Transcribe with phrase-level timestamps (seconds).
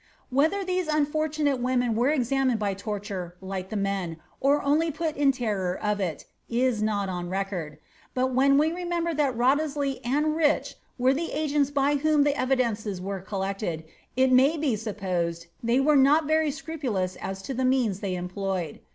[0.31, 5.31] Whether these unfortunate women were examined by torture, like the men, or only put in
[5.31, 7.77] terror of it, is not on record;
[8.15, 12.99] but when we remember that Wriothesley and Rich were the agents by whom the evidences
[12.99, 13.83] were collected,
[14.15, 18.15] it may be supposed they were not very scru pulous as to the means they
[18.15, 18.79] employed.